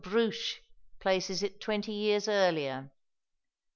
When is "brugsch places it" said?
0.03-1.61